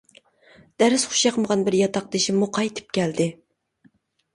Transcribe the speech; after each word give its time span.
دەرس 0.83 1.05
خۇشياقمىغان 1.11 1.67
بىر 1.69 1.79
ياتاقدىشىممۇ 1.83 2.51
قايتىپ 2.59 2.93
كەلدى. 3.01 3.33